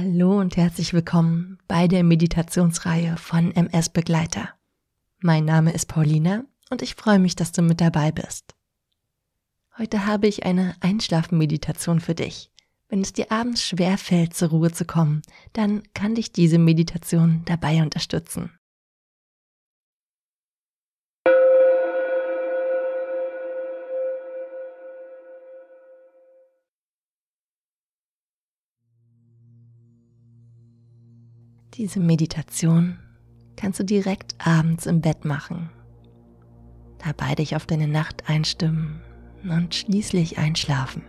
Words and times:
Hallo 0.00 0.38
und 0.38 0.56
herzlich 0.56 0.94
willkommen 0.94 1.58
bei 1.66 1.88
der 1.88 2.04
Meditationsreihe 2.04 3.16
von 3.16 3.50
MS 3.50 3.88
Begleiter. 3.88 4.50
Mein 5.18 5.44
Name 5.44 5.72
ist 5.72 5.86
Paulina 5.86 6.44
und 6.70 6.82
ich 6.82 6.94
freue 6.94 7.18
mich, 7.18 7.34
dass 7.34 7.50
du 7.50 7.62
mit 7.62 7.80
dabei 7.80 8.12
bist. 8.12 8.54
Heute 9.76 10.06
habe 10.06 10.28
ich 10.28 10.46
eine 10.46 10.76
Einschlafmeditation 10.78 11.98
für 11.98 12.14
dich. 12.14 12.52
Wenn 12.88 13.00
es 13.00 13.12
dir 13.12 13.32
abends 13.32 13.66
schwer 13.66 13.98
fällt, 13.98 14.34
zur 14.34 14.50
Ruhe 14.50 14.70
zu 14.70 14.84
kommen, 14.84 15.22
dann 15.52 15.82
kann 15.94 16.14
dich 16.14 16.30
diese 16.30 16.58
Meditation 16.58 17.42
dabei 17.46 17.82
unterstützen. 17.82 18.52
Diese 31.78 32.00
Meditation 32.00 32.98
kannst 33.54 33.78
du 33.78 33.84
direkt 33.84 34.34
abends 34.44 34.86
im 34.86 35.00
Bett 35.00 35.24
machen, 35.24 35.70
dabei 36.98 37.36
dich 37.36 37.54
auf 37.54 37.66
deine 37.66 37.86
Nacht 37.86 38.28
einstimmen 38.28 39.00
und 39.48 39.76
schließlich 39.76 40.38
einschlafen. 40.38 41.04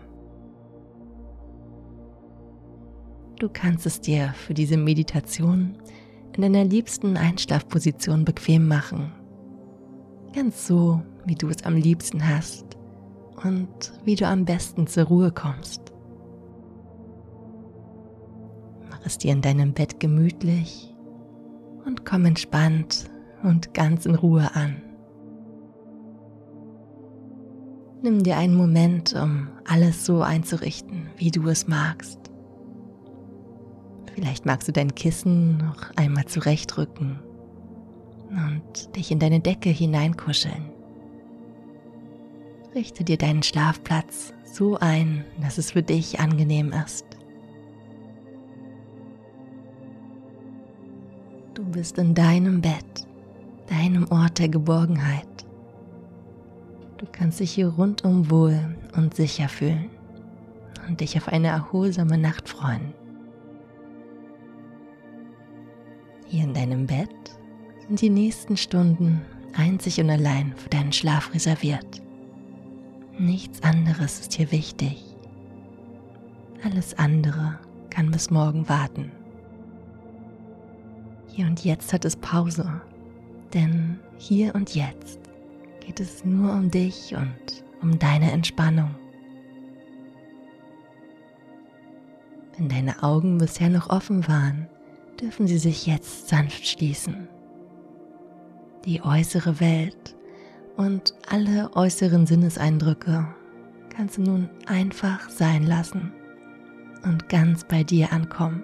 Du 3.40 3.50
kannst 3.50 3.88
es 3.88 4.00
dir 4.00 4.36
für 4.38 4.54
diese 4.54 4.78
Meditation 4.78 5.76
in 6.36 6.42
deiner 6.44 6.66
liebsten 6.66 7.18
Einschlafposition 7.18 8.24
bequem 8.24 8.68
machen. 8.68 9.12
Ganz 10.36 10.68
so, 10.68 11.02
wie 11.26 11.34
du 11.34 11.50
es 11.50 11.64
am 11.64 11.78
liebsten 11.78 12.28
hast 12.28 12.78
und 13.44 13.92
wie 14.06 14.16
du 14.16 14.28
am 14.28 14.46
besten 14.46 14.86
zur 14.86 15.06
Ruhe 15.06 15.32
kommst. 15.32 15.82
Es 19.10 19.18
dir 19.18 19.32
in 19.32 19.42
deinem 19.42 19.74
Bett 19.74 20.00
gemütlich 20.00 20.94
und 21.86 22.06
komm 22.06 22.26
entspannt 22.26 23.10
und 23.42 23.74
ganz 23.74 24.06
in 24.06 24.14
Ruhe 24.14 24.56
an. 24.56 24.82
Nimm 28.04 28.24
dir 28.24 28.38
einen 28.38 28.56
Moment, 28.56 29.14
um 29.14 29.50
alles 29.66 30.06
so 30.06 30.22
einzurichten, 30.22 31.10
wie 31.18 31.32
du 31.32 31.48
es 31.50 31.68
magst. 31.68 32.20
Vielleicht 34.14 34.46
magst 34.46 34.68
du 34.68 34.72
dein 34.72 34.94
Kissen 34.94 35.58
noch 35.58 35.90
einmal 35.96 36.26
zurechtrücken 36.26 37.20
und 38.30 38.96
dich 38.96 39.12
in 39.12 39.20
deine 39.20 39.40
Decke 39.40 39.70
hineinkuscheln. 39.70 40.70
Richte 42.76 43.04
dir 43.04 43.18
deinen 43.18 43.42
Schlafplatz 43.42 44.34
so 44.46 44.78
ein, 44.78 45.26
dass 45.42 45.58
es 45.58 45.72
für 45.72 45.82
dich 45.84 46.20
angenehm 46.20 46.72
ist. 46.86 47.09
Du 51.60 51.66
bist 51.66 51.98
in 51.98 52.16
deinem 52.16 52.62
Bett, 52.62 53.06
deinem 53.68 54.10
Ort 54.12 54.40
der 54.40 54.48
Geborgenheit. 54.48 55.28
Du 56.98 57.06
kannst 57.12 57.42
dich 57.42 57.52
hier 57.52 57.68
rundum 57.68 58.32
wohl 58.32 58.78
und 58.96 59.14
sicher 59.14 59.50
fühlen 59.50 59.90
und 60.88 61.02
dich 61.02 61.18
auf 61.18 61.28
eine 61.28 61.48
erholsame 61.48 62.18
Nacht 62.18 62.48
freuen. 62.48 62.94
Hier 66.28 66.46
in 66.46 66.54
deinem 66.54 66.88
Bett 66.88 67.10
sind 67.90 68.00
die 68.00 68.10
nächsten 68.10 68.56
Stunden 68.56 69.20
einzig 69.54 70.00
und 70.00 70.10
allein 70.10 70.54
für 70.56 70.70
deinen 70.70 70.94
Schlaf 70.94 71.34
reserviert. 71.34 72.02
Nichts 73.18 73.62
anderes 73.64 74.22
ist 74.22 74.34
hier 74.34 74.54
wichtig. 74.54 75.04
Alles 76.64 76.98
andere 76.98 77.60
kann 77.90 78.12
bis 78.12 78.32
morgen 78.32 78.70
warten. 78.70 79.12
Hier 81.32 81.46
und 81.46 81.64
jetzt 81.64 81.94
hat 81.94 82.06
es 82.06 82.16
Pause, 82.16 82.82
denn 83.54 84.00
hier 84.18 84.56
und 84.56 84.76
jetzt 84.76 85.20
geht 85.80 86.00
es 86.00 86.26
nur 86.26 86.54
um 86.54 86.70
dich 86.70 87.16
und 87.16 87.64
um 87.82 87.98
deine 87.98 88.32
Entspannung. 88.32 88.94
Wenn 92.58 92.68
deine 92.68 93.04
Augen 93.04 93.38
bisher 93.38 93.70
noch 93.70 93.90
offen 93.90 94.28
waren, 94.28 94.68
dürfen 95.22 95.48
sie 95.48 95.58
sich 95.58 95.86
jetzt 95.86 96.28
sanft 96.28 96.68
schließen. 96.68 97.28
Die 98.86 99.02
äußere 99.02 99.60
Welt 99.60 100.16
und 100.78 101.14
alle 101.30 101.76
äußeren 101.76 102.26
Sinneseindrücke 102.26 103.28
kannst 103.90 104.18
du 104.18 104.22
nun 104.22 104.50
einfach 104.66 105.30
sein 105.30 105.64
lassen 105.64 106.12
und 107.04 107.30
ganz 107.30 107.64
bei 107.64 107.84
dir 107.84 108.12
ankommen. 108.12 108.64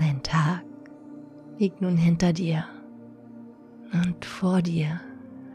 Dein 0.00 0.22
Tag 0.22 0.62
liegt 1.58 1.82
nun 1.82 1.98
hinter 1.98 2.32
dir 2.32 2.64
und 3.92 4.24
vor 4.24 4.62
dir 4.62 4.98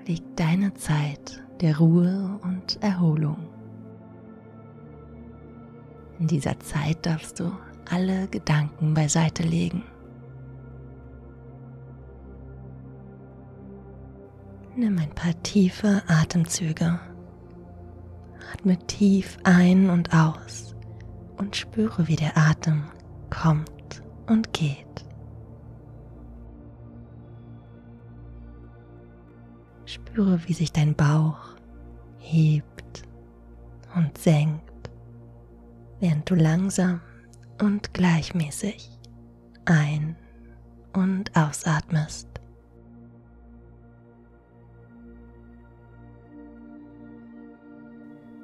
liegt 0.06 0.40
deine 0.40 0.72
Zeit 0.76 1.44
der 1.62 1.80
Ruhe 1.80 2.40
und 2.44 2.78
Erholung. 2.84 3.38
In 6.20 6.28
dieser 6.28 6.60
Zeit 6.60 7.04
darfst 7.08 7.40
du 7.40 7.52
alle 7.90 8.28
Gedanken 8.28 8.94
beiseite 8.94 9.42
legen. 9.42 9.82
Nimm 14.76 15.00
ein 15.00 15.16
paar 15.16 15.42
tiefe 15.42 16.04
Atemzüge. 16.06 17.00
Atme 18.54 18.78
tief 18.86 19.40
ein 19.44 19.90
und 19.90 20.14
aus 20.14 20.76
und 21.38 21.56
spüre, 21.56 22.08
wie 22.08 22.16
der 22.16 22.38
Atem 22.38 22.84
kommt 23.32 23.75
und 24.28 24.54
geht. 24.54 25.06
Spüre, 29.86 30.40
wie 30.48 30.54
sich 30.54 30.72
dein 30.72 30.96
Bauch 30.96 31.56
hebt 32.18 33.04
und 33.96 34.18
senkt, 34.18 34.90
während 36.00 36.30
du 36.30 36.36
langsam 36.36 37.02
und 37.62 37.94
gleichmäßig 37.94 38.90
ein- 39.66 40.16
und 40.94 41.36
ausatmest. 41.36 42.28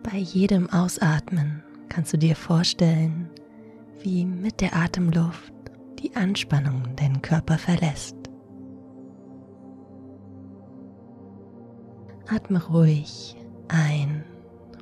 Bei 0.03 0.18
jedem 0.18 0.70
Ausatmen 0.70 1.64
kannst 1.88 2.14
du 2.14 2.18
dir 2.18 2.36
vorstellen, 2.36 3.30
wie 4.02 4.25
mit 4.25 4.59
der 4.59 4.75
Atemluft 4.75 5.53
die 6.11 6.17
Anspannung 6.17 6.95
deinen 6.95 7.22
Körper 7.22 7.57
verlässt. 7.57 8.16
Atme 12.27 12.63
ruhig 12.66 13.35
ein 13.67 14.23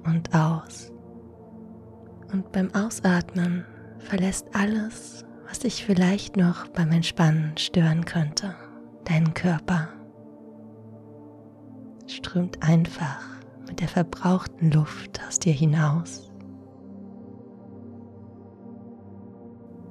und 0.05 0.33
aus. 0.33 0.91
Und 2.31 2.51
beim 2.51 2.73
Ausatmen 2.75 3.65
verlässt 3.99 4.47
alles, 4.53 5.25
was 5.47 5.59
dich 5.59 5.83
vielleicht 5.83 6.37
noch 6.37 6.67
beim 6.67 6.91
Entspannen 6.91 7.57
stören 7.57 8.05
könnte, 8.05 8.55
deinen 9.05 9.33
Körper. 9.33 9.89
Strömt 12.07 12.61
einfach 12.61 13.23
mit 13.67 13.79
der 13.79 13.87
verbrauchten 13.87 14.71
Luft 14.71 15.19
aus 15.27 15.39
dir 15.39 15.53
hinaus. 15.53 16.28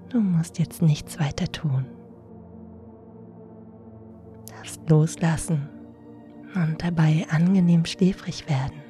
Du 0.09 0.21
musst 0.21 0.59
jetzt 0.59 0.81
nichts 0.81 1.21
weiter 1.21 1.51
tun. 1.53 1.85
Du 4.47 4.53
darfst 4.55 4.89
loslassen 4.89 5.69
und 6.55 6.83
dabei 6.83 7.27
angenehm 7.31 7.85
schläfrig 7.85 8.49
werden. 8.49 8.83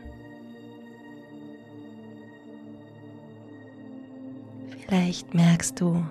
Vielleicht 4.87 5.35
merkst 5.35 5.81
du, 5.81 6.07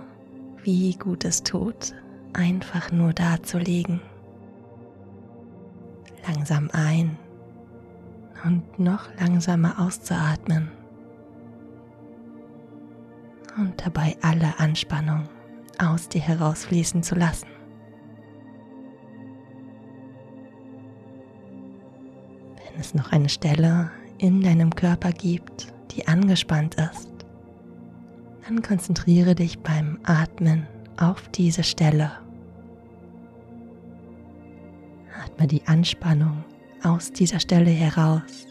wie 0.63 0.93
gut 0.95 1.23
es 1.23 1.41
tut, 1.41 1.95
einfach 2.33 2.91
nur 2.91 3.13
da 3.13 3.41
zu 3.41 3.57
liegen. 3.57 4.01
Langsam 6.27 6.69
ein 6.73 7.17
und 8.43 8.77
noch 8.77 9.09
langsamer 9.17 9.79
auszuatmen 9.79 10.69
und 13.57 13.73
dabei 13.85 14.15
alle 14.21 14.59
Anspannung 14.59 15.23
aus 15.79 16.09
dir 16.09 16.21
herausfließen 16.21 17.03
zu 17.03 17.15
lassen. 17.15 17.47
Wenn 22.55 22.79
es 22.79 22.93
noch 22.93 23.11
eine 23.11 23.29
Stelle 23.29 23.91
in 24.17 24.41
deinem 24.41 24.73
Körper 24.73 25.11
gibt, 25.11 25.73
die 25.91 26.07
angespannt 26.07 26.75
ist, 26.75 27.09
dann 28.47 28.61
konzentriere 28.61 29.35
dich 29.35 29.59
beim 29.59 29.99
Atmen 30.03 30.67
auf 30.97 31.27
diese 31.29 31.63
Stelle. 31.63 32.11
Atme 35.23 35.47
die 35.47 35.65
Anspannung 35.67 36.43
aus 36.83 37.11
dieser 37.11 37.39
Stelle 37.39 37.71
heraus 37.71 38.47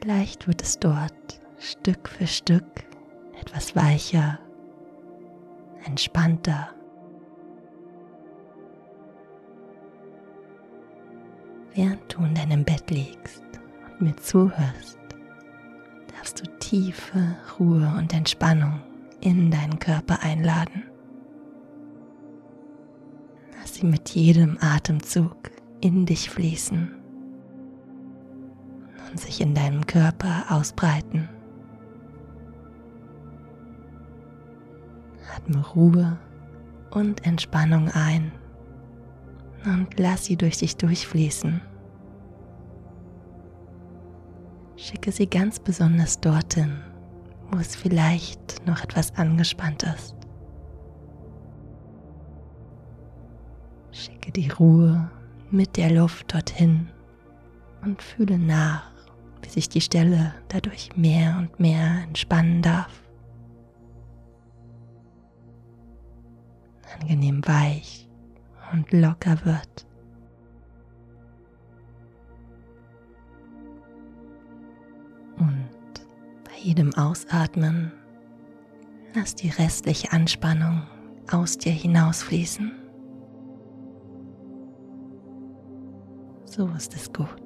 Vielleicht 0.00 0.46
wird 0.46 0.62
es 0.62 0.78
dort 0.78 1.40
Stück 1.58 2.08
für 2.08 2.26
Stück 2.26 2.64
etwas 3.40 3.74
weicher, 3.74 4.38
entspannter. 5.84 6.70
Während 11.74 12.14
du 12.14 12.24
in 12.24 12.34
deinem 12.34 12.64
Bett 12.64 12.90
liegst 12.90 13.42
und 13.90 14.00
mir 14.00 14.16
zuhörst, 14.16 14.98
darfst 16.16 16.40
du 16.40 16.58
tiefe 16.58 17.36
Ruhe 17.58 17.92
und 17.98 18.14
Entspannung 18.14 18.80
in 19.20 19.50
deinen 19.50 19.78
Körper 19.78 20.22
einladen. 20.22 20.84
Lass 23.58 23.74
sie 23.74 23.86
mit 23.86 24.10
jedem 24.10 24.58
Atemzug 24.60 25.50
in 25.80 26.06
dich 26.06 26.30
fließen 26.30 26.94
und 29.10 29.20
sich 29.20 29.40
in 29.40 29.54
deinem 29.54 29.86
Körper 29.86 30.46
ausbreiten. 30.50 31.28
Atme 35.38 35.64
Ruhe 35.74 36.18
und 36.90 37.24
Entspannung 37.24 37.88
ein 37.90 38.32
und 39.64 39.96
lass 39.98 40.24
sie 40.24 40.36
durch 40.36 40.58
dich 40.58 40.76
durchfließen. 40.76 41.60
Schicke 44.76 45.12
sie 45.12 45.28
ganz 45.28 45.60
besonders 45.60 46.20
dorthin, 46.20 46.78
wo 47.50 47.58
es 47.58 47.76
vielleicht 47.76 48.66
noch 48.66 48.82
etwas 48.82 49.14
angespannt 49.16 49.84
ist. 49.84 50.16
Schicke 53.92 54.32
die 54.32 54.50
Ruhe 54.50 55.08
mit 55.52 55.76
der 55.76 55.90
Luft 55.92 56.34
dorthin 56.34 56.88
und 57.82 58.02
fühle 58.02 58.38
nach, 58.38 58.90
wie 59.42 59.48
sich 59.48 59.68
die 59.68 59.80
Stelle 59.80 60.34
dadurch 60.48 60.96
mehr 60.96 61.36
und 61.38 61.60
mehr 61.60 62.02
entspannen 62.02 62.60
darf. 62.60 63.07
Angenehm 66.94 67.46
weich 67.46 68.08
und 68.72 68.92
locker 68.92 69.44
wird. 69.44 69.86
Und 75.38 75.68
bei 76.44 76.58
jedem 76.60 76.94
Ausatmen 76.94 77.92
lass 79.14 79.34
die 79.34 79.50
restliche 79.50 80.12
Anspannung 80.12 80.82
aus 81.30 81.58
dir 81.58 81.72
hinausfließen. 81.72 82.72
So 86.44 86.66
ist 86.68 86.94
es 86.94 87.12
gut. 87.12 87.42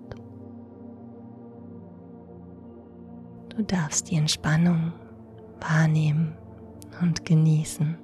Du 3.50 3.62
darfst 3.62 4.10
die 4.10 4.16
Entspannung 4.16 4.92
wahrnehmen 5.60 6.34
und 7.02 7.24
genießen. 7.24 7.98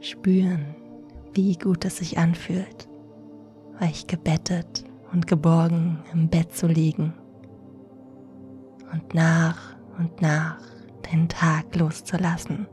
Spüren, 0.00 0.74
wie 1.34 1.56
gut 1.56 1.84
es 1.84 1.98
sich 1.98 2.16
anfühlt, 2.16 2.88
weich 3.78 4.06
gebettet 4.06 4.84
und 5.12 5.26
geborgen 5.26 5.98
im 6.12 6.28
Bett 6.28 6.54
zu 6.54 6.66
liegen 6.66 7.12
und 8.92 9.14
nach 9.14 9.76
und 9.98 10.22
nach 10.22 10.58
den 11.12 11.28
Tag 11.28 11.76
loszulassen. 11.76 12.66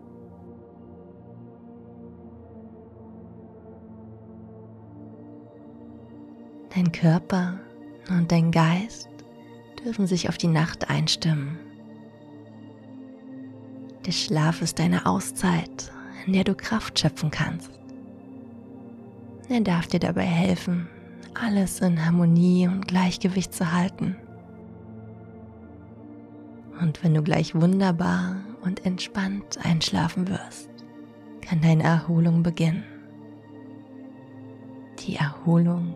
Dein 6.74 6.92
Körper 6.92 7.60
und 8.10 8.32
dein 8.32 8.52
Geist 8.52 9.10
dürfen 9.84 10.08
sich 10.08 10.30
auf 10.30 10.38
die 10.38 10.48
Nacht 10.48 10.90
einstimmen. 10.90 11.60
Der 14.06 14.12
Schlaf 14.12 14.62
ist 14.62 14.80
deine 14.80 15.06
Auszeit, 15.06 15.92
in 16.26 16.34
der 16.34 16.44
du 16.44 16.56
Kraft 16.56 17.00
schöpfen 17.00 17.32
kannst. 17.32 17.72
Er 19.50 19.62
darf 19.62 19.88
dir 19.88 20.00
dabei 20.00 20.26
helfen, 20.26 20.88
alles 21.34 21.80
in 21.80 22.06
Harmonie 22.06 22.68
und 22.68 22.88
Gleichgewicht 22.88 23.54
zu 23.54 23.72
halten. 23.72 24.16
Und 26.82 27.04
wenn 27.04 27.14
du 27.14 27.24
gleich 27.24 27.56
wunderbar 27.56 28.38
und 28.62 28.86
entspannt 28.86 29.58
einschlafen 29.64 30.28
wirst, 30.28 30.70
kann 31.42 31.62
deine 31.62 31.84
Erholung 31.84 32.44
beginnen. 32.44 32.84
Die 35.00 35.16
Erholung, 35.16 35.96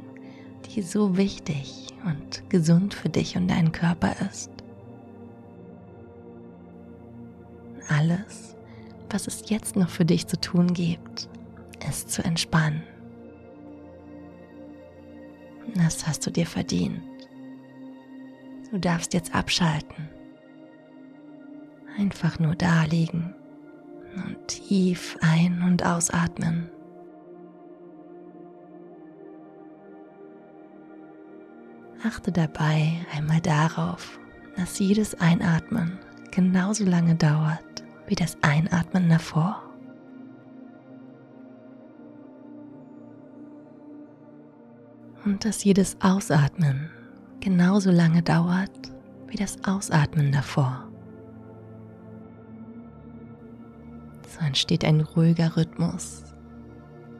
die 0.67 0.81
so 0.81 1.17
wichtig 1.17 1.88
und 2.06 2.50
gesund 2.50 2.94
für 2.94 3.09
dich 3.09 3.35
und 3.35 3.50
deinen 3.50 3.71
Körper 3.71 4.13
ist. 4.29 4.50
Alles, 7.89 8.56
was 9.13 9.27
es 9.27 9.49
jetzt 9.49 9.75
noch 9.75 9.89
für 9.89 10.05
dich 10.05 10.27
zu 10.27 10.39
tun 10.39 10.73
gibt, 10.73 11.29
ist 11.87 12.11
zu 12.11 12.23
entspannen. 12.23 12.83
Das 15.75 16.07
hast 16.07 16.25
du 16.25 16.31
dir 16.31 16.45
verdient. 16.45 17.01
Du 18.71 18.79
darfst 18.79 19.13
jetzt 19.13 19.35
abschalten 19.35 20.09
Einfach 21.97 22.39
nur 22.39 22.55
da 22.55 22.83
liegen 22.83 23.33
und 24.15 24.47
tief 24.47 25.17
ein- 25.21 25.61
und 25.61 25.85
ausatmen. 25.85 26.69
Achte 32.03 32.31
dabei 32.31 33.05
einmal 33.13 33.41
darauf, 33.41 34.19
dass 34.55 34.79
jedes 34.79 35.19
Einatmen 35.19 35.99
genauso 36.31 36.85
lange 36.85 37.15
dauert 37.15 37.63
wie 38.11 38.15
das 38.15 38.37
Einatmen 38.41 39.07
davor. 39.07 39.63
Und 45.23 45.45
dass 45.45 45.63
jedes 45.63 45.95
Ausatmen 46.01 46.89
genauso 47.39 47.89
lange 47.89 48.21
dauert 48.21 48.91
wie 49.27 49.37
das 49.37 49.63
Ausatmen 49.63 50.33
davor. 50.33 50.89
So 54.27 54.45
entsteht 54.45 54.83
ein 54.83 54.99
ruhiger 54.99 55.55
Rhythmus, 55.55 56.25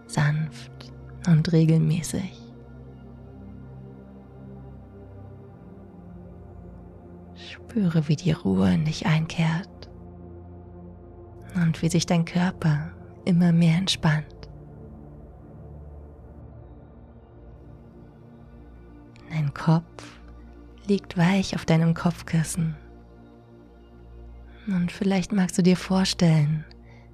sanft 0.07 0.91
und 1.25 1.53
regelmäßig. 1.53 2.37
Spüre, 7.35 8.09
wie 8.09 8.17
die 8.17 8.33
Ruhe 8.33 8.73
in 8.73 8.83
dich 8.83 9.06
einkehrt 9.06 9.70
und 11.61 11.81
wie 11.81 11.89
sich 11.89 12.06
dein 12.06 12.25
Körper 12.25 12.91
immer 13.25 13.51
mehr 13.51 13.77
entspannt. 13.77 14.49
Dein 19.30 19.53
Kopf 19.53 20.19
liegt 20.87 21.18
weich 21.18 21.56
auf 21.56 21.65
deinem 21.65 21.94
Kopfkissen. 21.94 22.75
Und 24.68 24.91
vielleicht 24.91 25.31
magst 25.31 25.57
du 25.57 25.61
dir 25.61 25.77
vorstellen, 25.77 26.65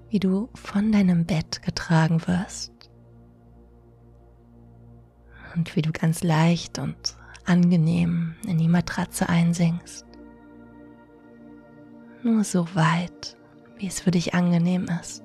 wie 0.09 0.19
du 0.19 0.49
von 0.55 0.91
deinem 0.91 1.25
Bett 1.25 1.61
getragen 1.61 2.25
wirst 2.27 2.71
und 5.55 5.75
wie 5.75 5.81
du 5.81 5.91
ganz 5.91 6.23
leicht 6.23 6.79
und 6.79 7.15
angenehm 7.45 8.35
in 8.45 8.57
die 8.57 8.67
Matratze 8.67 9.29
einsinkst. 9.29 10.05
Nur 12.23 12.43
so 12.43 12.67
weit, 12.75 13.37
wie 13.77 13.87
es 13.87 13.99
für 13.99 14.11
dich 14.11 14.33
angenehm 14.33 14.85
ist. 15.01 15.23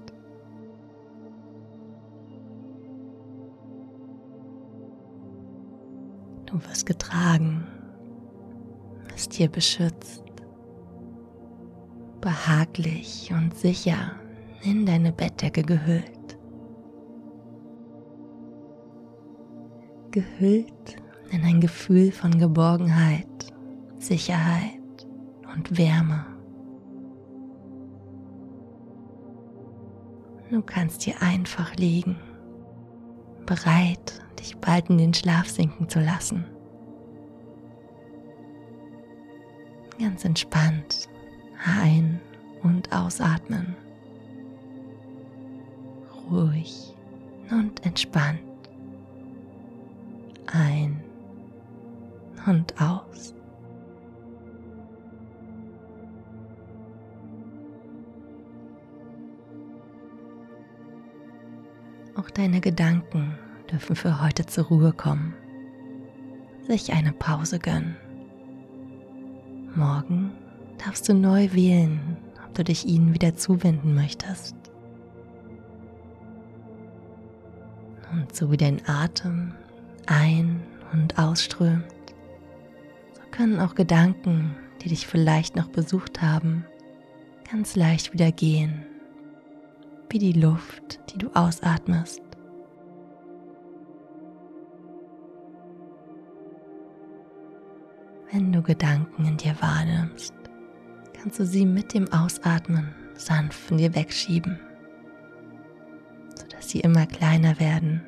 Du 6.46 6.62
wirst 6.68 6.84
getragen, 6.84 7.66
bist 9.08 9.32
hier 9.32 9.48
beschützt, 9.48 10.22
behaglich 12.20 13.32
und 13.34 13.56
sicher 13.56 14.12
in 14.62 14.84
deine 14.84 15.12
Bettdecke 15.12 15.62
gehüllt. 15.62 16.38
Gehüllt 20.10 20.96
in 21.30 21.42
ein 21.42 21.62
Gefühl 21.62 22.12
von 22.12 22.38
Geborgenheit, 22.38 23.26
Sicherheit 23.98 25.06
und 25.54 25.78
Wärme. 25.78 26.31
Du 30.52 30.60
kannst 30.60 31.00
hier 31.00 31.14
einfach 31.22 31.74
liegen, 31.76 32.16
bereit, 33.46 34.20
dich 34.38 34.54
bald 34.58 34.90
in 34.90 34.98
den 34.98 35.14
Schlaf 35.14 35.48
sinken 35.48 35.88
zu 35.88 35.98
lassen. 35.98 36.44
Ganz 39.98 40.26
entspannt 40.26 41.08
ein- 41.64 42.20
und 42.62 42.92
ausatmen 42.92 43.74
ruhig 46.30 46.94
und 47.50 47.86
entspannt 47.86 48.42
ein 50.52 51.02
und 52.46 52.78
aus. 52.78 53.34
Auch 62.14 62.28
deine 62.28 62.60
Gedanken 62.60 63.38
dürfen 63.70 63.96
für 63.96 64.22
heute 64.22 64.44
zur 64.44 64.66
Ruhe 64.66 64.92
kommen, 64.92 65.34
sich 66.66 66.92
eine 66.92 67.12
Pause 67.12 67.58
gönnen. 67.58 67.96
Morgen 69.74 70.32
darfst 70.84 71.08
du 71.08 71.14
neu 71.14 71.52
wählen, 71.52 72.18
ob 72.44 72.54
du 72.54 72.64
dich 72.64 72.84
ihnen 72.84 73.14
wieder 73.14 73.34
zuwenden 73.34 73.94
möchtest. 73.94 74.54
Und 78.12 78.34
so 78.36 78.50
wie 78.50 78.58
dein 78.58 78.86
Atem 78.86 79.54
ein- 80.06 80.60
und 80.92 81.18
ausströmt, 81.18 81.86
so 83.14 83.22
können 83.30 83.58
auch 83.58 83.74
Gedanken, 83.74 84.54
die 84.82 84.90
dich 84.90 85.06
vielleicht 85.06 85.56
noch 85.56 85.68
besucht 85.68 86.20
haben, 86.20 86.66
ganz 87.50 87.74
leicht 87.74 88.12
wieder 88.12 88.32
gehen, 88.32 88.84
wie 90.12 90.18
die 90.18 90.32
Luft, 90.32 91.00
die 91.10 91.18
du 91.18 91.30
ausatmest. 91.32 92.20
Wenn 98.30 98.52
du 98.52 98.62
Gedanken 98.62 99.24
in 99.24 99.36
dir 99.38 99.54
wahrnimmst, 99.60 100.34
kannst 101.14 101.38
du 101.38 101.46
sie 101.46 101.64
mit 101.64 101.94
dem 101.94 102.12
Ausatmen 102.12 102.94
sanft 103.14 103.58
von 103.58 103.78
dir 103.78 103.94
wegschieben, 103.94 104.58
sodass 106.34 106.68
sie 106.68 106.80
immer 106.80 107.06
kleiner 107.06 107.58
werden. 107.58 108.02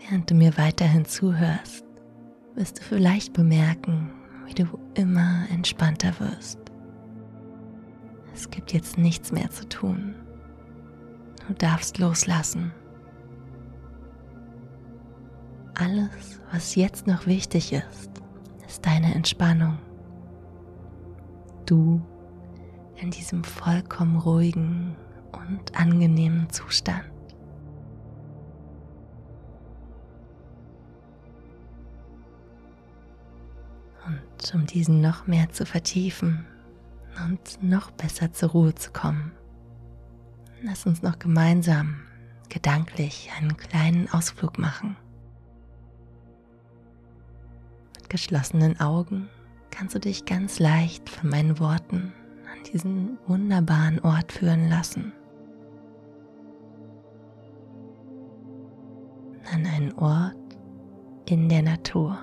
Während 0.00 0.30
du 0.30 0.34
mir 0.34 0.56
weiterhin 0.58 1.04
zuhörst, 1.04 1.84
wirst 2.54 2.78
du 2.78 2.82
vielleicht 2.82 3.32
bemerken, 3.32 4.10
wie 4.46 4.54
du 4.54 4.66
immer 4.94 5.46
entspannter 5.50 6.12
wirst. 6.18 6.67
Es 8.38 8.50
gibt 8.50 8.72
jetzt 8.72 8.98
nichts 8.98 9.32
mehr 9.32 9.50
zu 9.50 9.68
tun. 9.68 10.14
Du 11.48 11.54
darfst 11.54 11.98
loslassen. 11.98 12.70
Alles, 15.74 16.38
was 16.52 16.76
jetzt 16.76 17.08
noch 17.08 17.26
wichtig 17.26 17.72
ist, 17.72 18.10
ist 18.64 18.86
deine 18.86 19.12
Entspannung. 19.12 19.78
Du 21.66 22.00
in 22.94 23.10
diesem 23.10 23.42
vollkommen 23.42 24.16
ruhigen 24.20 24.94
und 25.32 25.76
angenehmen 25.76 26.48
Zustand. 26.48 27.10
Und 34.06 34.54
um 34.54 34.64
diesen 34.64 35.00
noch 35.00 35.26
mehr 35.26 35.50
zu 35.50 35.66
vertiefen 35.66 36.46
und 37.28 37.62
noch 37.62 37.90
besser 37.90 38.32
zur 38.32 38.50
Ruhe 38.50 38.74
zu 38.74 38.90
kommen, 38.90 39.32
lass 40.62 40.86
uns 40.86 41.02
noch 41.02 41.18
gemeinsam 41.18 42.00
gedanklich 42.48 43.30
einen 43.36 43.56
kleinen 43.56 44.08
Ausflug 44.10 44.58
machen. 44.58 44.96
Mit 47.96 48.08
geschlossenen 48.08 48.80
Augen 48.80 49.28
kannst 49.70 49.94
du 49.94 50.00
dich 50.00 50.24
ganz 50.24 50.58
leicht 50.58 51.10
von 51.10 51.28
meinen 51.28 51.58
Worten 51.58 52.14
an 52.50 52.64
diesen 52.72 53.18
wunderbaren 53.26 54.00
Ort 54.00 54.32
führen 54.32 54.70
lassen. 54.70 55.12
An 59.52 59.66
einen 59.66 59.92
Ort 59.92 60.34
in 61.26 61.50
der 61.50 61.62
Natur. 61.62 62.18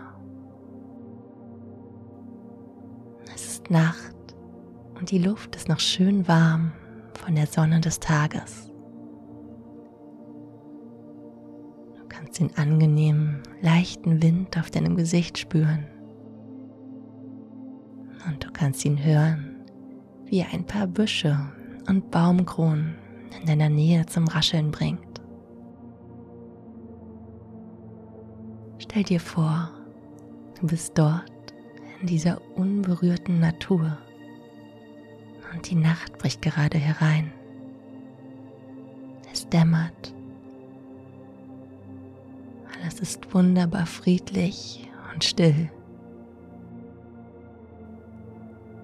Es 3.35 3.47
ist 3.47 3.69
Nacht 3.69 4.14
und 4.99 5.11
die 5.11 5.19
Luft 5.19 5.55
ist 5.55 5.69
noch 5.69 5.79
schön 5.79 6.27
warm 6.27 6.71
von 7.13 7.35
der 7.35 7.47
Sonne 7.47 7.79
des 7.81 7.99
Tages. 7.99 8.71
Du 11.97 12.07
kannst 12.07 12.39
den 12.39 12.55
angenehmen, 12.57 13.41
leichten 13.61 14.21
Wind 14.21 14.57
auf 14.57 14.71
deinem 14.71 14.95
Gesicht 14.95 15.37
spüren. 15.37 15.85
Und 18.27 18.43
du 18.43 18.51
kannst 18.51 18.83
ihn 18.85 19.03
hören, 19.03 19.57
wie 20.25 20.39
er 20.39 20.53
ein 20.53 20.65
paar 20.65 20.87
Büsche 20.87 21.37
und 21.87 22.09
Baumkronen 22.09 22.95
in 23.39 23.47
deiner 23.47 23.69
Nähe 23.69 24.05
zum 24.05 24.27
Rascheln 24.27 24.71
bringt. 24.71 25.21
Stell 28.79 29.03
dir 29.03 29.19
vor, 29.19 29.69
du 30.59 30.67
bist 30.67 30.97
dort 30.97 31.31
in 32.01 32.07
dieser 32.07 32.41
unberührten 32.55 33.39
Natur 33.39 33.97
und 35.55 35.69
die 35.69 35.75
Nacht 35.75 36.17
bricht 36.17 36.41
gerade 36.41 36.77
herein. 36.77 37.31
Es 39.31 39.47
dämmert. 39.49 40.13
Alles 42.73 42.99
ist 42.99 43.33
wunderbar 43.33 43.85
friedlich 43.85 44.89
und 45.13 45.23
still. 45.23 45.69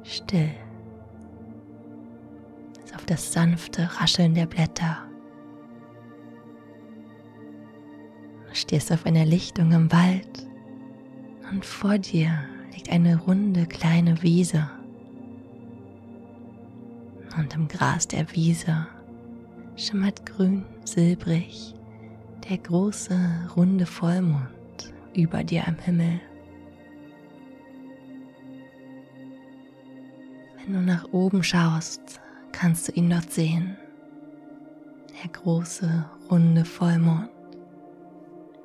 Still. 0.03 0.51
Bis 2.81 2.93
auf 2.93 3.05
das 3.05 3.33
sanfte 3.33 3.89
Rascheln 3.99 4.33
der 4.33 4.45
Blätter. 4.45 4.97
Du 8.47 8.55
stehst 8.55 8.91
auf 8.91 9.05
einer 9.05 9.25
Lichtung 9.25 9.71
im 9.71 9.91
Wald 9.91 10.47
und 11.51 11.65
vor 11.65 11.97
dir 11.97 12.31
liegt 12.73 12.89
eine 12.89 13.17
runde 13.17 13.65
kleine 13.65 14.21
Wiese 14.21 14.69
und 17.37 17.53
im 17.55 17.67
Gras 17.67 18.07
der 18.07 18.29
Wiese 18.35 18.87
schimmert 19.75 20.25
grün 20.25 20.65
silbrig 20.83 21.75
der 22.49 22.57
große 22.57 23.17
runde 23.55 23.85
Vollmond 23.85 24.93
über 25.13 25.43
dir 25.43 25.67
am 25.67 25.77
Himmel. 25.77 26.19
Wenn 30.57 30.73
du 30.73 30.81
nach 30.81 31.05
oben 31.11 31.43
schaust, 31.43 32.19
kannst 32.51 32.87
du 32.87 32.91
ihn 32.93 33.09
dort 33.09 33.31
sehen. 33.31 33.77
Der 35.23 35.31
große 35.31 36.05
runde 36.29 36.65
Vollmond 36.65 37.29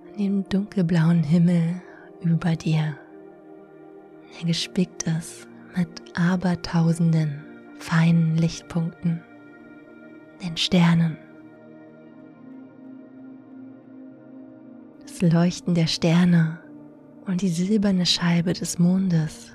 an 0.08 0.18
dem 0.18 0.48
dunkelblauen 0.48 1.22
Himmel 1.22 1.80
über 2.22 2.56
dir, 2.56 2.96
der 4.38 4.46
gespickt 4.46 5.04
ist 5.04 5.46
mit 5.76 5.88
abertausenden 6.18 7.45
feinen 7.78 8.36
Lichtpunkten, 8.36 9.22
den 10.42 10.56
Sternen. 10.56 11.16
Das 15.02 15.20
Leuchten 15.22 15.74
der 15.74 15.86
Sterne 15.86 16.58
und 17.26 17.42
die 17.42 17.48
silberne 17.48 18.06
Scheibe 18.06 18.52
des 18.52 18.78
Mondes 18.78 19.52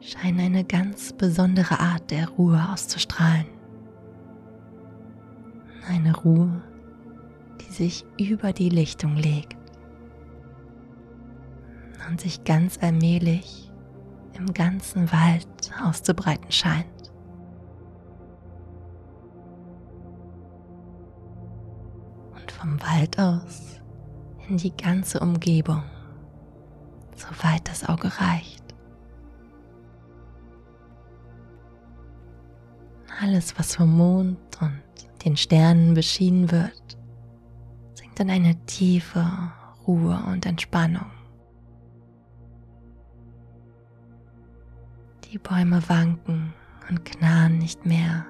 scheinen 0.00 0.40
eine 0.40 0.64
ganz 0.64 1.12
besondere 1.12 1.80
Art 1.80 2.10
der 2.10 2.28
Ruhe 2.28 2.68
auszustrahlen. 2.72 3.46
Eine 5.88 6.16
Ruhe, 6.16 6.62
die 7.60 7.72
sich 7.72 8.04
über 8.18 8.52
die 8.52 8.68
Lichtung 8.68 9.16
legt 9.16 9.56
und 12.08 12.20
sich 12.20 12.44
ganz 12.44 12.78
allmählich 12.80 13.70
im 14.34 14.52
ganzen 14.52 15.10
Wald 15.12 15.72
auszubreiten 15.82 16.50
scheint. 16.50 16.95
Wald 22.96 23.18
aus 23.18 23.80
in 24.48 24.56
die 24.56 24.74
ganze 24.74 25.20
Umgebung, 25.20 25.82
soweit 27.14 27.68
das 27.68 27.86
Auge 27.86 28.10
reicht. 28.20 28.64
Alles, 33.20 33.58
was 33.58 33.76
vom 33.76 33.96
Mond 33.96 34.38
und 34.60 34.80
den 35.24 35.36
Sternen 35.36 35.94
beschienen 35.94 36.50
wird, 36.50 36.96
sinkt 37.94 38.20
in 38.20 38.30
eine 38.30 38.54
tiefe 38.64 39.26
Ruhe 39.86 40.18
und 40.28 40.46
Entspannung. 40.46 41.10
Die 45.24 45.38
Bäume 45.38 45.86
wanken 45.88 46.54
und 46.88 47.04
knarren 47.04 47.58
nicht 47.58 47.84
mehr. 47.84 48.24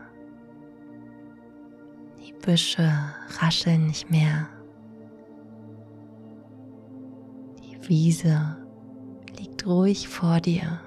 Büsche 2.46 2.92
rascheln 3.40 3.88
nicht 3.88 4.08
mehr. 4.08 4.48
Wiese 7.88 8.56
liegt 9.38 9.66
ruhig 9.66 10.08
vor 10.08 10.40
dir 10.40 10.80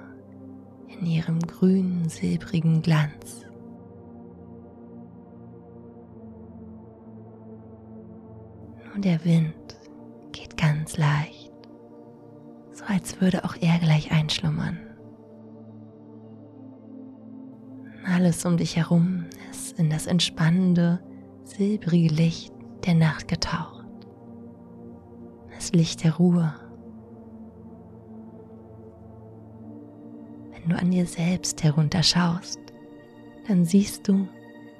in 0.88 1.06
ihrem 1.06 1.40
grünen, 1.40 2.08
silbrigen 2.08 2.82
Glanz. 2.82 3.46
Nur 8.84 9.00
der 9.02 9.24
Wind 9.24 9.54
geht 10.32 10.56
ganz 10.56 10.98
leicht, 10.98 11.52
so 12.72 12.84
als 12.84 13.20
würde 13.20 13.44
auch 13.44 13.56
er 13.60 13.78
gleich 13.78 14.12
einschlummern. 14.12 14.78
Alles 18.04 18.44
um 18.44 18.56
dich 18.56 18.76
herum 18.76 19.26
ist 19.50 19.78
in 19.78 19.88
das 19.88 20.06
entspannende, 20.06 21.00
silbrige 21.44 22.12
Licht 22.12 22.52
der 22.84 22.94
Nacht 22.94 23.28
getaucht. 23.28 23.86
Das 25.54 25.72
Licht 25.72 26.04
der 26.04 26.16
Ruhe. 26.16 26.54
Du 30.70 30.76
an 30.76 30.92
dir 30.92 31.04
selbst 31.04 31.64
herunterschaust, 31.64 32.60
dann 33.48 33.64
siehst 33.64 34.06
du, 34.06 34.28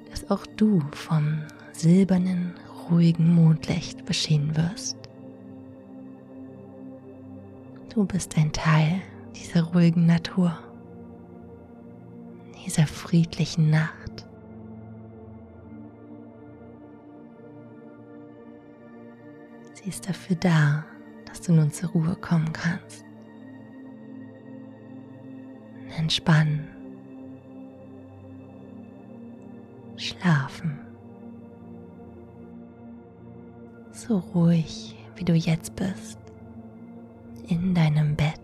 dass 0.09 0.29
auch 0.31 0.45
du 0.45 0.79
vom 0.93 1.41
silbernen, 1.73 2.53
ruhigen 2.89 3.35
Mondlicht 3.35 4.05
beschienen 4.05 4.55
wirst. 4.55 4.95
Du 7.93 8.05
bist 8.05 8.37
ein 8.37 8.53
Teil 8.53 9.01
dieser 9.35 9.63
ruhigen 9.63 10.05
Natur, 10.05 10.57
dieser 12.65 12.87
friedlichen 12.87 13.69
Nacht. 13.69 14.25
Sie 19.73 19.89
ist 19.89 20.07
dafür 20.07 20.37
da, 20.37 20.85
dass 21.25 21.41
du 21.41 21.51
nun 21.51 21.69
zur 21.69 21.89
Ruhe 21.89 22.15
kommen 22.15 22.53
kannst. 22.53 23.10
Entspannen. 26.01 26.67
Schlafen. 29.97 30.79
So 33.91 34.17
ruhig, 34.33 34.95
wie 35.15 35.23
du 35.23 35.33
jetzt 35.33 35.75
bist, 35.75 36.17
in 37.47 37.75
deinem 37.75 38.15
Bett. 38.15 38.41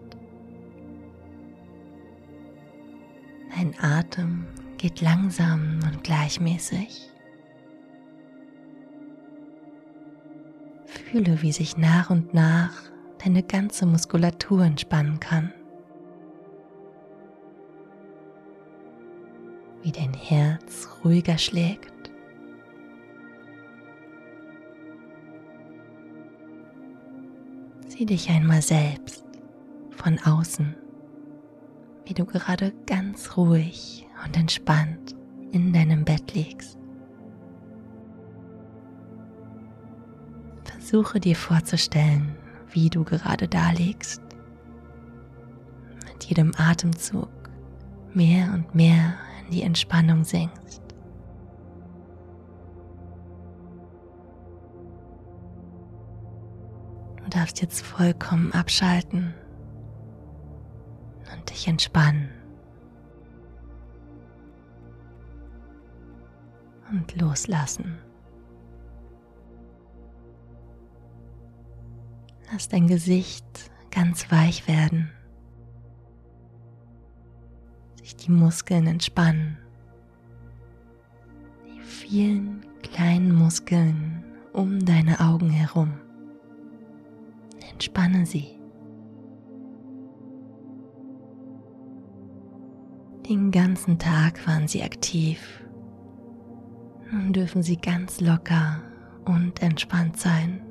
Dein 3.55 3.73
Atem 3.81 4.45
geht 4.77 5.01
langsam 5.01 5.79
und 5.83 6.03
gleichmäßig. 6.03 7.09
Fühle, 10.85 11.41
wie 11.41 11.51
sich 11.51 11.75
nach 11.75 12.11
und 12.11 12.35
nach 12.35 12.83
deine 13.25 13.41
ganze 13.41 13.87
Muskulatur 13.87 14.63
entspannen 14.63 15.19
kann. 15.19 15.51
Ruhiger 21.03 21.37
schlägt. 21.37 22.11
Sieh 27.87 28.05
dich 28.05 28.29
einmal 28.29 28.61
selbst 28.61 29.25
von 29.91 30.19
außen, 30.19 30.75
wie 32.05 32.13
du 32.13 32.25
gerade 32.25 32.73
ganz 32.85 33.35
ruhig 33.35 34.07
und 34.23 34.37
entspannt 34.37 35.15
in 35.51 35.73
deinem 35.73 36.05
Bett 36.05 36.33
liegst. 36.33 36.77
Versuche 40.63 41.19
dir 41.19 41.35
vorzustellen, 41.35 42.35
wie 42.71 42.89
du 42.89 43.03
gerade 43.03 43.47
da 43.47 43.71
liegst. 43.71 44.21
Mit 46.07 46.23
jedem 46.25 46.53
Atemzug 46.57 47.29
mehr 48.13 48.53
und 48.53 48.73
mehr 48.73 49.15
in 49.45 49.51
die 49.51 49.63
Entspannung 49.63 50.23
sinkst. 50.23 50.81
Darfst 57.57 57.79
jetzt 57.79 57.87
vollkommen 57.87 58.51
abschalten 58.53 59.33
und 61.33 61.49
dich 61.49 61.67
entspannen. 61.67 62.29
Und 66.91 67.19
loslassen. 67.19 67.97
Lass 72.51 72.69
dein 72.69 72.85
Gesicht 72.85 73.71
ganz 73.89 74.31
weich 74.31 74.67
werden, 74.67 75.09
sich 77.95 78.15
die 78.17 78.31
Muskeln 78.31 78.85
entspannen, 78.85 79.57
die 81.65 81.81
vielen 81.81 82.63
kleinen 82.83 83.33
Muskeln 83.33 84.23
um 84.53 84.85
deine 84.85 85.19
Augen 85.21 85.49
herum. 85.49 85.99
Entspanne 87.77 88.25
sie. 88.25 88.59
Den 93.29 93.51
ganzen 93.51 93.99
Tag 93.99 94.47
waren 94.47 94.67
sie 94.67 94.81
aktiv. 94.81 95.63
Nun 97.11 97.33
dürfen 97.33 97.61
sie 97.61 97.77
ganz 97.77 98.19
locker 98.19 98.81
und 99.25 99.61
entspannt 99.61 100.17
sein. 100.17 100.63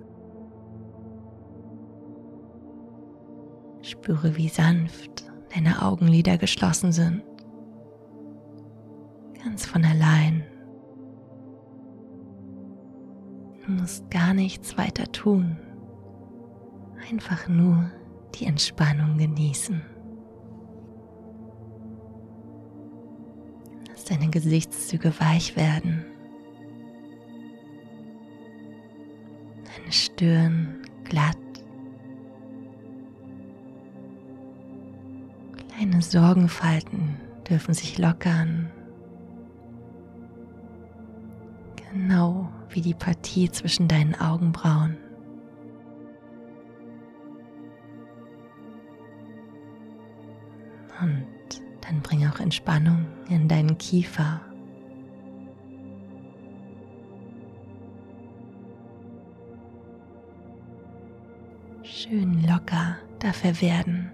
Spüre, 3.83 4.37
wie 4.37 4.49
sanft 4.49 5.31
deine 5.55 5.83
Augenlider 5.83 6.39
geschlossen 6.39 6.91
sind. 6.91 7.23
Ganz 9.45 9.65
von 9.65 9.85
allein. 9.85 10.43
Du 13.65 13.71
musst 13.71 14.11
gar 14.11 14.35
nichts 14.35 14.77
weiter 14.77 15.05
tun. 15.13 15.57
Einfach 17.11 17.49
nur 17.49 17.91
die 18.35 18.47
Entspannung 18.47 19.17
genießen. 19.19 19.81
Lass 23.89 24.05
deine 24.05 24.29
Gesichtszüge 24.29 25.13
weich 25.21 25.57
werden. 25.57 26.05
Deine 29.65 29.93
Stirn 29.93 30.83
glatt 31.05 31.37
Kleine 35.77 36.01
Sorgenfalten 36.01 37.17
dürfen 37.49 37.75
sich 37.75 37.99
lockern. 37.99 38.71
Genau 41.93 42.49
wie 42.71 42.81
die 42.81 42.95
Partie 42.95 43.51
zwischen 43.51 43.87
deinen 43.87 44.15
Augenbrauen. 44.15 44.97
Auch 52.37 52.41
Entspannung 52.41 53.07
in 53.29 53.49
deinen 53.49 53.79
Kiefer. 53.79 54.41
Schön 61.83 62.47
locker 62.47 62.97
dafür 63.21 63.61
werden 63.61 64.11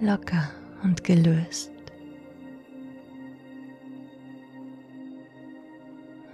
locker 0.00 0.50
und 0.82 1.04
gelöst. 1.04 1.72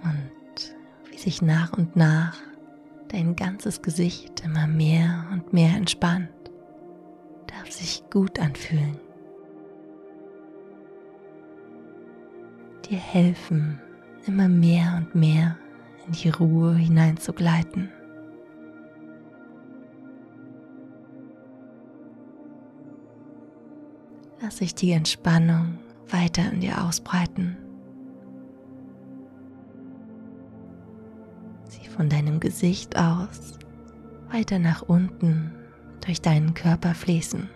Und 0.03 0.75
wie 1.09 1.17
sich 1.17 1.41
nach 1.41 1.73
und 1.73 1.95
nach 1.95 2.37
dein 3.09 3.35
ganzes 3.35 3.81
Gesicht 3.81 4.41
immer 4.43 4.67
mehr 4.67 5.27
und 5.31 5.53
mehr 5.53 5.75
entspannt, 5.75 6.29
darf 7.63 7.71
sich 7.71 8.03
gut 8.09 8.39
anfühlen. 8.39 8.97
Dir 12.89 12.97
helfen, 12.97 13.79
immer 14.27 14.49
mehr 14.49 14.95
und 14.97 15.15
mehr 15.15 15.57
in 16.05 16.13
die 16.13 16.29
Ruhe 16.29 16.75
hineinzugleiten. 16.75 17.89
Lass 24.41 24.57
sich 24.57 24.75
die 24.75 24.91
Entspannung 24.91 25.79
weiter 26.09 26.51
in 26.51 26.59
dir 26.59 26.83
ausbreiten. 26.83 27.55
Sie 31.69 31.87
von 31.87 32.09
deinem 32.09 32.41
Gesicht 32.41 32.97
aus 32.97 33.57
weiter 34.29 34.59
nach 34.59 34.81
unten 34.81 35.62
durch 36.05 36.21
deinen 36.21 36.53
Körper 36.53 36.93
fließen. 36.93 37.49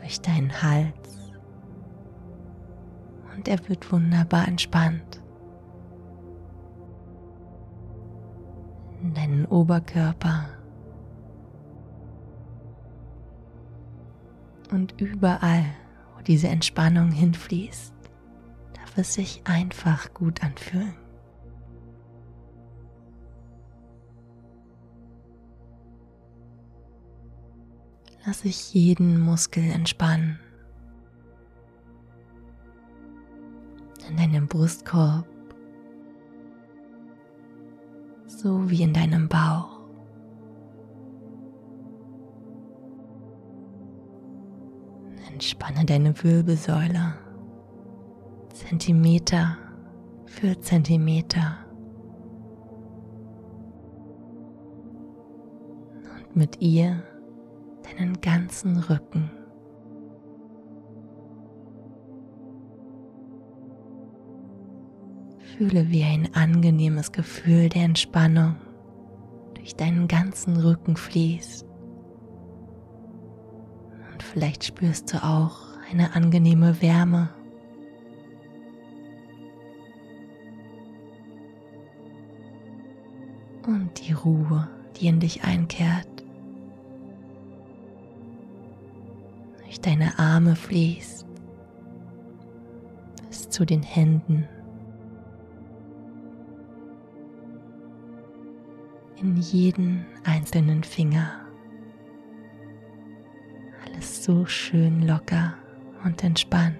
Durch 0.00 0.20
deinen 0.20 0.62
Hals. 0.62 1.32
Und 3.34 3.48
er 3.48 3.68
wird 3.68 3.90
wunderbar 3.92 4.48
entspannt. 4.48 5.22
In 9.00 9.14
deinen 9.14 9.46
Oberkörper 9.46 10.48
und 14.72 15.00
überall, 15.00 15.64
wo 16.16 16.22
diese 16.22 16.48
Entspannung 16.48 17.10
hinfließt, 17.10 17.92
darf 18.74 18.98
es 18.98 19.14
sich 19.14 19.42
einfach 19.44 20.14
gut 20.14 20.42
anfühlen. 20.42 21.01
Lass 28.24 28.40
sich 28.40 28.72
jeden 28.72 29.20
Muskel 29.20 29.64
entspannen. 29.64 30.38
Brustkorb, 34.52 35.26
so 38.26 38.68
wie 38.68 38.82
in 38.82 38.92
deinem 38.92 39.28
Bauch. 39.28 39.80
Entspanne 45.32 45.86
deine 45.86 46.22
Wirbelsäule 46.22 47.14
Zentimeter 48.52 49.56
für 50.26 50.60
Zentimeter. 50.60 51.56
Und 56.14 56.36
mit 56.36 56.60
ihr 56.60 57.02
deinen 57.98 58.20
ganzen 58.20 58.76
Rücken. 58.78 59.30
Fühle, 65.56 65.90
wie 65.90 66.02
ein 66.02 66.34
angenehmes 66.34 67.12
Gefühl 67.12 67.68
der 67.68 67.84
Entspannung 67.84 68.56
durch 69.54 69.76
deinen 69.76 70.08
ganzen 70.08 70.56
Rücken 70.56 70.96
fließt. 70.96 71.66
Und 74.12 74.22
vielleicht 74.22 74.64
spürst 74.64 75.12
du 75.12 75.22
auch 75.22 75.76
eine 75.90 76.14
angenehme 76.14 76.80
Wärme. 76.80 77.28
Und 83.66 83.90
die 84.00 84.12
Ruhe, 84.12 84.68
die 84.96 85.06
in 85.06 85.20
dich 85.20 85.44
einkehrt. 85.44 86.11
Deine 89.82 90.18
Arme 90.18 90.56
fließt 90.56 91.26
bis 93.28 93.48
zu 93.48 93.64
den 93.64 93.82
Händen. 93.82 94.48
in 99.22 99.36
jeden 99.36 100.04
einzelnen 100.24 100.82
Finger. 100.82 101.30
Alles 103.86 104.24
so 104.24 104.44
schön 104.46 105.06
locker 105.06 105.54
und 106.04 106.22
entspannt. 106.24 106.76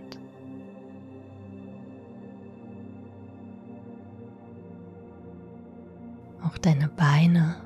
Auch 6.44 6.58
deine 6.58 6.88
Beine 6.88 7.56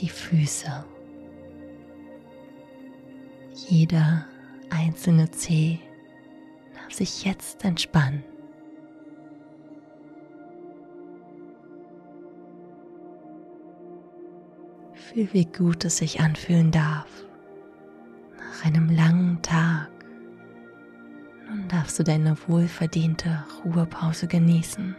die 0.00 0.08
Füße. 0.08 0.84
Jeder 3.68 4.26
einzelne 4.70 5.30
Zeh 5.30 5.78
darf 6.74 6.92
sich 6.92 7.24
jetzt 7.24 7.64
entspannen. 7.64 8.24
Fühl, 14.92 15.32
wie 15.32 15.44
gut 15.44 15.84
es 15.84 15.98
sich 15.98 16.20
anfühlen 16.20 16.70
darf. 16.70 17.08
Nach 18.36 18.64
einem 18.64 18.90
langen 18.90 19.40
Tag. 19.42 19.90
Nun 21.48 21.68
darfst 21.68 21.98
du 21.98 22.02
deine 22.02 22.36
wohlverdiente 22.48 23.44
Ruhepause 23.64 24.26
genießen. 24.26 24.96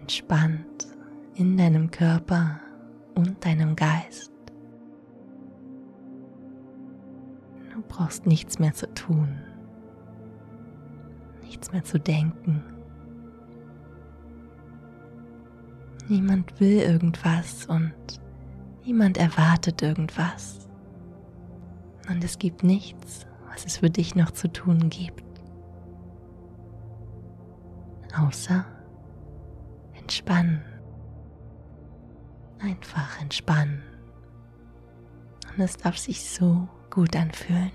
Entspannt 0.00 0.93
in 1.34 1.56
deinem 1.56 1.90
Körper 1.90 2.60
und 3.14 3.44
deinem 3.44 3.76
Geist. 3.76 4.32
Du 7.72 7.82
brauchst 7.88 8.26
nichts 8.26 8.58
mehr 8.58 8.72
zu 8.72 8.92
tun, 8.94 9.38
nichts 11.42 11.72
mehr 11.72 11.84
zu 11.84 11.98
denken 11.98 12.62
Niemand 16.08 16.60
will 16.60 16.80
irgendwas 16.80 17.64
und 17.64 17.94
niemand 18.84 19.16
erwartet 19.16 19.80
irgendwas. 19.80 20.68
Und 22.10 22.22
es 22.22 22.38
gibt 22.38 22.62
nichts, 22.62 23.26
was 23.50 23.64
es 23.64 23.78
für 23.78 23.88
dich 23.88 24.14
noch 24.14 24.30
zu 24.30 24.52
tun 24.52 24.90
gibt. 24.90 25.24
Außer 28.14 28.66
entspannen. 29.98 30.62
Einfach 32.64 33.20
entspannen. 33.20 33.82
Und 35.52 35.62
es 35.62 35.76
darf 35.76 35.98
sich 35.98 36.28
so 36.28 36.68
gut 36.90 37.14
anfühlen. 37.14 37.70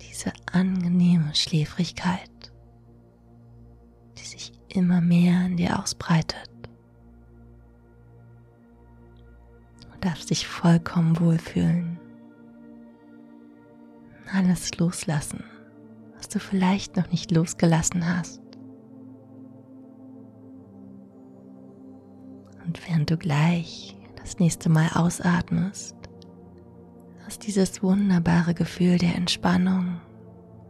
Diese 0.00 0.32
angenehme 0.52 1.34
Schläfrigkeit 1.34 2.30
sich 4.34 4.52
immer 4.68 5.00
mehr 5.00 5.46
in 5.46 5.56
dir 5.56 5.78
ausbreitet. 5.78 6.50
Du 9.80 9.98
darfst 10.00 10.30
dich 10.30 10.46
vollkommen 10.46 11.18
wohlfühlen. 11.20 11.98
Alles 14.32 14.76
loslassen, 14.78 15.44
was 16.16 16.28
du 16.28 16.40
vielleicht 16.40 16.96
noch 16.96 17.10
nicht 17.10 17.30
losgelassen 17.30 18.06
hast. 18.06 18.43
Und 22.74 22.88
während 22.88 23.10
du 23.10 23.16
gleich 23.16 23.96
das 24.16 24.40
nächste 24.40 24.68
Mal 24.68 24.88
ausatmest, 24.94 25.96
lass 27.22 27.38
dieses 27.38 27.82
wunderbare 27.82 28.52
Gefühl 28.52 28.98
der 28.98 29.14
Entspannung 29.14 30.00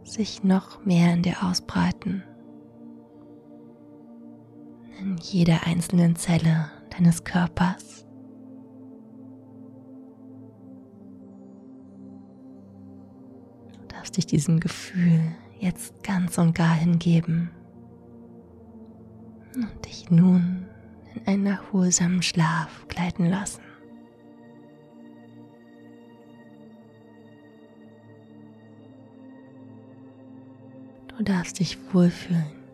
sich 0.03 0.43
noch 0.43 0.85
mehr 0.85 1.13
in 1.13 1.23
dir 1.23 1.43
ausbreiten 1.43 2.23
in 4.99 5.17
jeder 5.17 5.65
einzelnen 5.65 6.15
Zelle 6.15 6.71
deines 6.95 7.23
Körpers. 7.23 8.05
Du 13.73 13.87
darfst 13.87 14.17
dich 14.17 14.25
diesem 14.25 14.59
Gefühl 14.59 15.21
jetzt 15.59 16.03
ganz 16.03 16.37
und 16.37 16.53
gar 16.53 16.75
hingeben 16.75 17.51
und 19.55 19.85
dich 19.85 20.09
nun 20.09 20.67
in 21.15 21.27
einen 21.27 21.45
erholsamen 21.45 22.21
Schlaf 22.21 22.87
gleiten 22.87 23.29
lassen. 23.29 23.61
Du 31.17 31.23
darfst 31.23 31.59
dich 31.59 31.77
wohlfühlen 31.93 32.65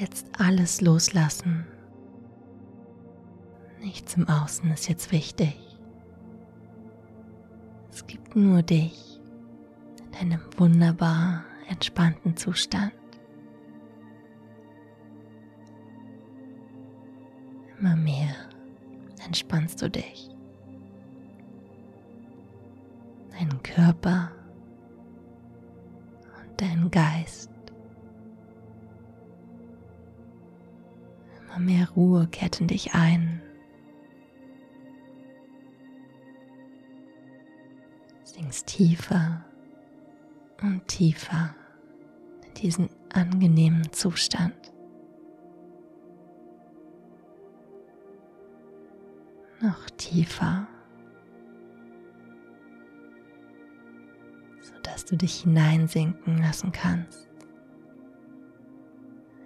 jetzt 0.00 0.26
alles 0.38 0.80
loslassen. 0.80 1.66
Nichts 3.80 4.14
im 4.16 4.28
Außen 4.28 4.70
ist 4.70 4.88
jetzt 4.88 5.12
wichtig. 5.12 5.56
Es 7.90 8.06
gibt 8.06 8.34
nur 8.34 8.62
dich 8.62 9.20
in 9.98 10.12
deinem 10.12 10.40
wunderbar 10.56 11.44
entspannten 11.68 12.36
Zustand. 12.36 12.92
Immer 17.84 17.96
mehr 17.96 18.34
entspannst 19.26 19.82
du 19.82 19.90
dich. 19.90 20.30
Deinen 23.32 23.62
Körper 23.62 24.32
und 26.40 26.58
deinen 26.62 26.90
Geist. 26.90 27.50
Immer 31.42 31.58
mehr 31.58 31.90
Ruhe 31.90 32.26
kehrt 32.28 32.58
in 32.58 32.68
dich 32.68 32.94
ein. 32.94 33.42
Sinkst 38.22 38.66
tiefer 38.66 39.44
und 40.62 40.88
tiefer 40.88 41.54
in 42.46 42.54
diesen 42.54 42.88
angenehmen 43.12 43.92
Zustand. 43.92 44.63
Noch 49.60 49.88
tiefer, 49.96 50.66
sodass 54.60 55.04
du 55.04 55.16
dich 55.16 55.42
hineinsinken 55.42 56.38
lassen 56.38 56.72
kannst 56.72 57.28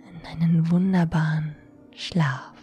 in 0.08 0.26
einen 0.26 0.70
wunderbaren 0.70 1.54
Schlaf. 1.94 2.57